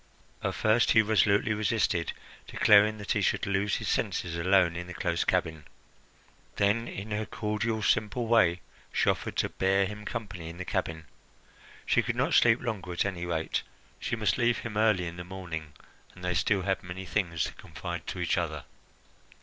At 0.43 0.55
first 0.55 0.93
he 0.93 1.03
resolutely 1.03 1.53
resisted, 1.53 2.11
declaring 2.47 2.97
that 2.97 3.11
he 3.11 3.21
should 3.21 3.45
lose 3.45 3.75
his 3.75 3.87
senses 3.87 4.35
alone 4.35 4.75
in 4.75 4.87
the 4.87 4.95
close 4.95 5.23
cabin. 5.23 5.65
Then, 6.55 6.87
in 6.87 7.11
her 7.11 7.27
cordial, 7.27 7.83
simple 7.83 8.25
way, 8.25 8.61
she 8.91 9.11
offered 9.11 9.35
to 9.35 9.49
bear 9.49 9.85
him 9.85 10.05
company 10.05 10.49
in 10.49 10.57
the 10.57 10.65
cabin. 10.65 11.05
She 11.85 12.01
could 12.01 12.15
not 12.15 12.33
sleep 12.33 12.63
longer, 12.63 12.93
at 12.93 13.05
any 13.05 13.27
rate; 13.27 13.61
she 13.99 14.15
must 14.15 14.39
leave 14.39 14.57
him 14.57 14.75
early 14.75 15.05
in 15.05 15.17
the 15.17 15.23
morning, 15.23 15.73
and 16.15 16.25
they 16.25 16.33
still 16.33 16.63
had 16.63 16.81
many 16.81 17.05
things 17.05 17.43
to 17.43 17.53
confide 17.53 18.07
to 18.07 18.19
each 18.19 18.39
other. 18.39 18.63